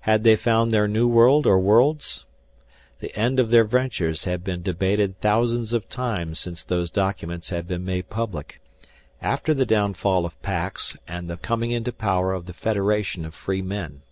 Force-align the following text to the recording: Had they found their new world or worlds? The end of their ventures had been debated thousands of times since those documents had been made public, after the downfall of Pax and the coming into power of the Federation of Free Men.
Had 0.00 0.24
they 0.24 0.34
found 0.34 0.72
their 0.72 0.88
new 0.88 1.06
world 1.06 1.46
or 1.46 1.60
worlds? 1.60 2.24
The 2.98 3.16
end 3.16 3.38
of 3.38 3.52
their 3.52 3.62
ventures 3.62 4.24
had 4.24 4.42
been 4.42 4.62
debated 4.62 5.20
thousands 5.20 5.72
of 5.72 5.88
times 5.88 6.40
since 6.40 6.64
those 6.64 6.90
documents 6.90 7.50
had 7.50 7.68
been 7.68 7.84
made 7.84 8.10
public, 8.10 8.60
after 9.22 9.54
the 9.54 9.64
downfall 9.64 10.26
of 10.26 10.42
Pax 10.42 10.96
and 11.06 11.30
the 11.30 11.36
coming 11.36 11.70
into 11.70 11.92
power 11.92 12.32
of 12.32 12.46
the 12.46 12.52
Federation 12.52 13.24
of 13.24 13.32
Free 13.32 13.62
Men. 13.62 14.02